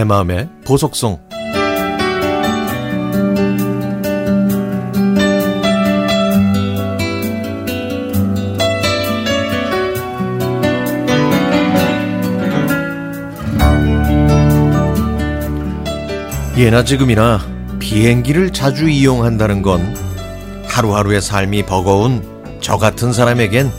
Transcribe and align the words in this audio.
내 0.00 0.04
마음의 0.04 0.48
보석송 0.64 1.20
예나 16.56 16.82
지금이나 16.82 17.40
비행기를 17.78 18.54
자주 18.54 18.88
이용한다는 18.88 19.60
건 19.60 19.94
하루하루의 20.66 21.20
삶이 21.20 21.64
버거운 21.66 22.26
저 22.62 22.78
같은 22.78 23.12
사람에겐 23.12 23.70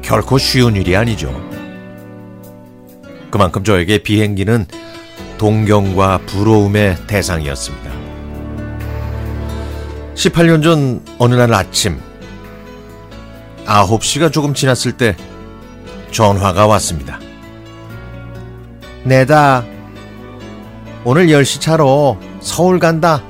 결코 0.00 0.38
쉬운 0.38 0.76
일이 0.76 0.96
아니죠. 0.96 1.30
그만큼 3.30 3.62
저에게 3.64 4.02
비행기는 4.02 4.64
동경과 5.40 6.18
부러움의 6.26 6.98
대상이었습니다. 7.06 7.90
18년 10.14 10.62
전 10.62 11.02
어느 11.16 11.34
날 11.34 11.54
아침 11.54 11.98
9시가 13.64 14.30
조금 14.30 14.52
지났을 14.52 14.92
때 14.98 15.16
전화가 16.10 16.66
왔습니다. 16.66 17.18
내다 19.04 19.64
오늘 21.04 21.28
10시 21.28 21.62
차로 21.62 22.18
서울 22.40 22.78
간다. 22.78 23.22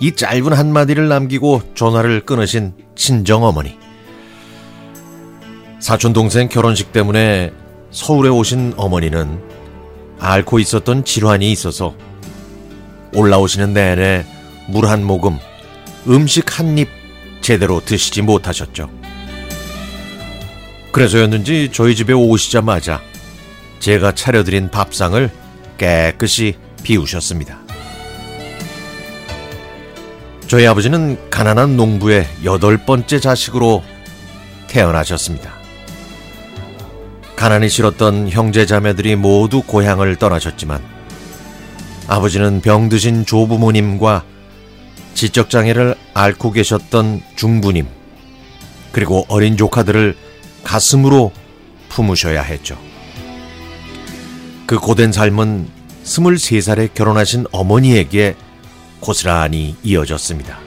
이 0.00 0.14
짧은 0.14 0.52
한마디를 0.52 1.08
남기고 1.08 1.62
전화를 1.74 2.26
끊으신 2.26 2.74
친정 2.94 3.42
어머니. 3.42 3.78
사촌 5.80 6.12
동생 6.12 6.50
결혼식 6.50 6.92
때문에 6.92 7.54
서울에 7.90 8.28
오신 8.28 8.74
어머니는 8.76 9.61
앓고 10.22 10.60
있었던 10.60 11.04
질환이 11.04 11.50
있어서 11.50 11.96
올라오시는 13.12 13.74
내내 13.74 14.24
물 14.68 14.86
한 14.86 15.04
모금, 15.04 15.38
음식 16.06 16.58
한 16.58 16.78
입 16.78 16.88
제대로 17.40 17.80
드시지 17.84 18.22
못하셨죠. 18.22 18.88
그래서였는지 20.92 21.70
저희 21.72 21.96
집에 21.96 22.12
오시자마자 22.12 23.00
제가 23.80 24.12
차려드린 24.14 24.70
밥상을 24.70 25.28
깨끗이 25.76 26.54
비우셨습니다. 26.84 27.58
저희 30.46 30.66
아버지는 30.68 31.18
가난한 31.30 31.76
농부의 31.76 32.28
여덟 32.44 32.76
번째 32.76 33.18
자식으로 33.18 33.82
태어나셨습니다. 34.68 35.61
가난이 37.42 37.70
싫었던 37.70 38.28
형제 38.28 38.66
자매들이 38.66 39.16
모두 39.16 39.62
고향을 39.62 40.14
떠나셨지만 40.14 40.80
아버지는 42.06 42.60
병드신 42.60 43.26
조부모님과 43.26 44.22
지적장애를 45.14 45.96
앓고 46.14 46.52
계셨던 46.52 47.20
중부님 47.34 47.88
그리고 48.92 49.26
어린 49.26 49.56
조카들을 49.56 50.16
가슴으로 50.62 51.32
품으셔야 51.88 52.42
했죠. 52.42 52.78
그 54.66 54.78
고된 54.78 55.10
삶은 55.10 55.68
23살에 56.04 56.94
결혼하신 56.94 57.46
어머니에게 57.50 58.36
고스란히 59.00 59.74
이어졌습니다. 59.82 60.60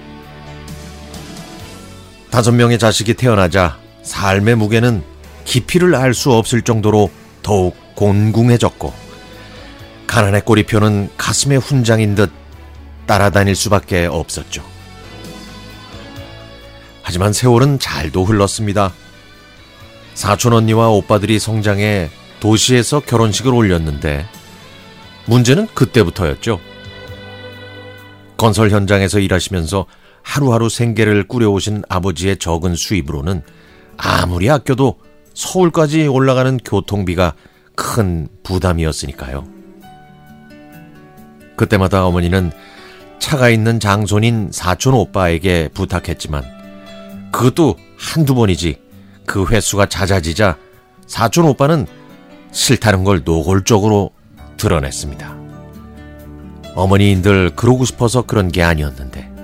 다섯 2.31 2.51
명의 2.51 2.77
자식이 2.77 3.13
태어나자 3.13 3.77
삶의 4.03 4.55
무게는 4.55 5.14
깊이를 5.55 5.95
알 5.95 6.13
수 6.13 6.33
없을 6.33 6.61
정도로 6.61 7.09
더욱 7.41 7.77
곤궁해졌고 7.95 8.91
가난의 10.05 10.41
꼬리표는 10.41 11.11
가슴에 11.15 11.55
훈장인 11.55 12.13
듯 12.13 12.29
따라다닐 13.05 13.55
수밖에 13.55 14.05
없었죠. 14.05 14.65
하지만 17.03 17.31
세월은 17.31 17.79
잘도 17.79 18.25
흘렀습니다. 18.25 18.91
사촌 20.13 20.51
언니와 20.51 20.89
오빠들이 20.89 21.39
성장해 21.39 22.09
도시에서 22.41 22.99
결혼식을 22.99 23.53
올렸는데 23.53 24.25
문제는 25.25 25.67
그때부터였죠. 25.67 26.59
건설 28.35 28.71
현장에서 28.71 29.19
일하시면서 29.19 29.85
하루하루 30.21 30.67
생계를 30.67 31.29
꾸려오신 31.29 31.83
아버지의 31.87 32.39
적은 32.39 32.75
수입으로는 32.75 33.41
아무리 33.95 34.49
아껴도 34.49 34.99
서울까지 35.35 36.07
올라가는 36.07 36.57
교통비가 36.57 37.35
큰 37.75 38.27
부담이었으니까요. 38.43 39.47
그때마다 41.55 42.05
어머니는 42.05 42.51
차가 43.19 43.49
있는 43.49 43.79
장손인 43.79 44.49
사촌 44.51 44.93
오빠에게 44.93 45.69
부탁했지만 45.73 46.43
그것도 47.31 47.75
한두 47.97 48.33
번이지 48.33 48.81
그 49.25 49.45
횟수가 49.45 49.87
잦아지자 49.87 50.57
사촌 51.05 51.45
오빠는 51.45 51.85
싫다는 52.51 53.03
걸 53.03 53.21
노골적으로 53.23 54.11
드러냈습니다. 54.57 55.35
어머니인들 56.75 57.51
그러고 57.55 57.85
싶어서 57.85 58.21
그런 58.21 58.51
게 58.51 58.63
아니었는데 58.63 59.34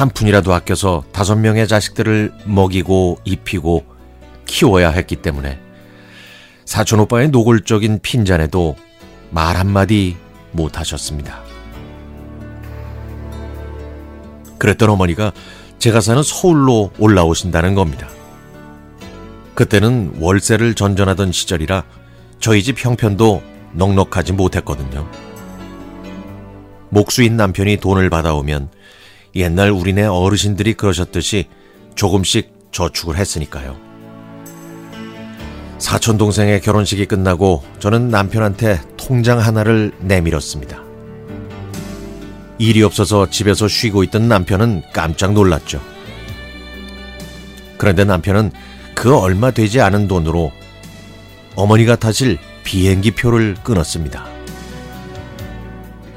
한 0.00 0.08
푼이라도 0.08 0.54
아껴서 0.54 1.04
다섯 1.12 1.36
명의 1.36 1.68
자식들을 1.68 2.32
먹이고 2.46 3.18
입히고 3.26 3.84
키워야 4.46 4.88
했기 4.88 5.14
때문에 5.14 5.60
사촌 6.64 7.00
오빠의 7.00 7.28
노골적인 7.28 7.98
핀잔에도 8.00 8.76
말 9.28 9.58
한마디 9.58 10.16
못 10.52 10.78
하셨습니다. 10.78 11.42
그랬던 14.56 14.88
어머니가 14.88 15.32
제가 15.78 16.00
사는 16.00 16.22
서울로 16.22 16.92
올라오신다는 16.98 17.74
겁니다. 17.74 18.08
그때는 19.54 20.14
월세를 20.18 20.76
전전하던 20.76 21.30
시절이라 21.30 21.84
저희 22.38 22.62
집 22.62 22.82
형편도 22.82 23.42
넉넉하지 23.74 24.32
못했거든요. 24.32 25.06
목수인 26.88 27.36
남편이 27.36 27.76
돈을 27.76 28.08
받아오면 28.08 28.70
옛날 29.34 29.70
우리네 29.70 30.04
어르신들이 30.04 30.74
그러셨듯이 30.74 31.46
조금씩 31.94 32.52
저축을 32.72 33.16
했으니까요. 33.16 33.76
사촌 35.78 36.18
동생의 36.18 36.60
결혼식이 36.60 37.06
끝나고 37.06 37.64
저는 37.78 38.08
남편한테 38.08 38.80
통장 38.96 39.38
하나를 39.38 39.92
내밀었습니다. 40.00 40.82
일이 42.58 42.82
없어서 42.82 43.30
집에서 43.30 43.66
쉬고 43.66 44.04
있던 44.04 44.28
남편은 44.28 44.82
깜짝 44.92 45.32
놀랐죠. 45.32 45.80
그런데 47.78 48.04
남편은 48.04 48.52
그 48.94 49.16
얼마 49.16 49.50
되지 49.50 49.80
않은 49.80 50.06
돈으로 50.06 50.52
어머니가 51.56 51.96
타실 51.96 52.38
비행기 52.62 53.12
표를 53.12 53.54
끊었습니다. 53.64 54.26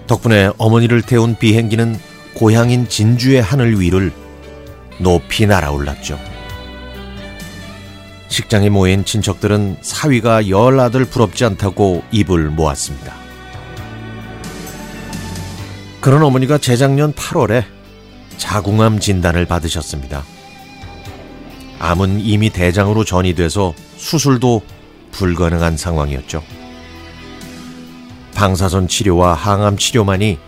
덕분에 0.08 0.52
어머니를 0.58 1.02
태운 1.02 1.36
비행기는 1.36 1.98
고향인 2.34 2.90
진주의 2.90 3.42
하늘 3.42 3.80
위를 3.80 4.12
높이 5.00 5.46
날아올랐죠. 5.46 6.20
식장에 8.28 8.70
모인 8.70 9.06
친척들은 9.06 9.78
사위가 9.82 10.50
열 10.50 10.80
아들 10.80 11.06
부럽지 11.06 11.46
않다고 11.46 12.04
입을 12.12 12.50
모았습니다. 12.50 13.14
그런 16.02 16.24
어머니가 16.24 16.58
재작년 16.58 17.14
8월에 17.14 17.64
자궁암 18.38 19.00
진단을 19.00 19.46
받으셨습니다. 19.46 20.24
암은 21.80 22.20
이미 22.20 22.50
대장으로 22.50 23.06
전이돼서 23.06 23.74
수술도 23.98 24.64
불가능한 25.12 25.78
상황이었죠. 25.78 26.44
방사선 28.34 28.88
치료와 28.88 29.34
항암 29.34 29.78
치료만이 29.78 30.40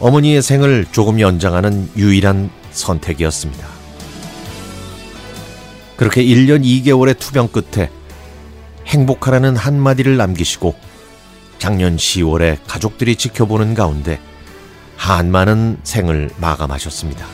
어머니의 0.00 0.42
생을 0.42 0.86
조금 0.92 1.20
연장하는 1.20 1.90
유일한 1.96 2.50
선택이었습니다. 2.70 3.66
그렇게 5.96 6.24
1년 6.24 6.62
2개월의 6.64 7.18
투병 7.18 7.48
끝에 7.48 7.90
행복하라는 8.86 9.56
한마디를 9.56 10.16
남기시고 10.16 10.76
작년 11.58 11.96
10월에 11.96 12.58
가족들이 12.68 13.16
지켜보는 13.16 13.74
가운데 13.74 14.20
한많은 14.96 15.78
생을 15.82 16.30
마감하셨습니다. 16.36 17.26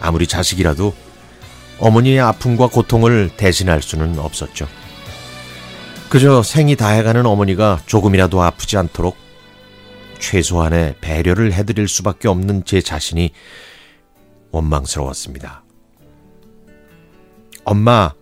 아무리 0.00 0.26
자식이라도 0.26 0.94
어머니의 1.78 2.20
아픔과 2.20 2.68
고통을 2.68 3.30
대신할 3.36 3.82
수는 3.82 4.18
없었죠. 4.18 4.66
그저 6.08 6.42
생이 6.42 6.76
다해가는 6.76 7.26
어머니가 7.26 7.80
조금이라도 7.84 8.42
아프지 8.42 8.78
않도록 8.78 9.25
최소한의 10.18 10.96
배려를 11.00 11.52
해드릴 11.52 11.88
수밖에 11.88 12.28
없는 12.28 12.64
제 12.64 12.80
자신이 12.80 13.30
원망스러웠습니다. 14.50 15.64
엄마, 17.64 18.12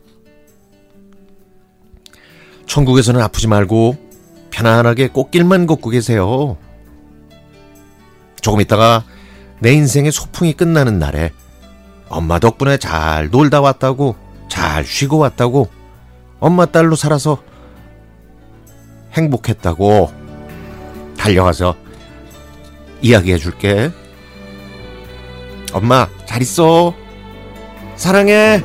천국에서는 2.67 3.21
아프지 3.21 3.47
말고 3.47 3.97
편안하게 4.51 5.09
꽃길만 5.09 5.67
걷고 5.67 5.91
계세요. 5.91 6.57
조금 8.41 8.61
있다가 8.61 9.05
내 9.61 9.73
인생의 9.73 10.13
소풍이 10.13 10.55
끝나는 10.55 10.99
날에 10.99 11.33
엄마 12.09 12.39
덕분에 12.39 12.77
잘 12.79 13.31
놀다 13.31 13.61
왔다고, 13.61 14.17
잘 14.49 14.85
쉬고 14.85 15.19
왔다고, 15.19 15.69
엄마 16.41 16.67
딸로 16.67 16.95
살아서 16.95 17.43
행복했다고 19.13 20.13
달려가서 21.17 21.84
이야기해 23.05 23.37
줄게. 23.37 23.91
엄마, 25.75 26.09
잘 26.25 26.41
있어. 26.41 26.95
사랑해. 27.97 28.63